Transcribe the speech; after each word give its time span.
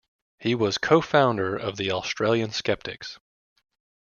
He 0.39 0.55
was 0.55 0.79
co-founder 0.79 1.55
of 1.55 1.77
the 1.77 1.91
Australian 1.91 2.49
Skeptics. 2.49 3.19